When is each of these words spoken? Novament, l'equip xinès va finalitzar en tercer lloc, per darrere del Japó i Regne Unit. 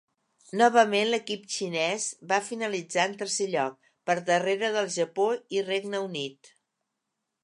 Novament, 0.59 1.09
l'equip 1.09 1.43
xinès 1.55 2.07
va 2.31 2.39
finalitzar 2.47 3.05
en 3.09 3.13
tercer 3.19 3.47
lloc, 3.51 3.77
per 4.11 4.15
darrere 4.33 4.71
del 4.77 4.89
Japó 4.99 5.29
i 5.59 5.63
Regne 5.69 6.01
Unit. 6.07 6.51